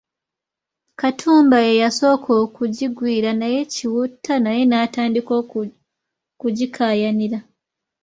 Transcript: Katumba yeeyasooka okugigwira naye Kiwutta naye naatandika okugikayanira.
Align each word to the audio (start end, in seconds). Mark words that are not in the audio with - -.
Katumba 0.99 1.57
yeeyasooka 1.67 2.31
okugigwira 2.43 3.29
naye 3.39 3.59
Kiwutta 3.73 4.33
naye 4.43 4.61
naatandika 4.67 5.31
okugikayanira. 5.41 7.39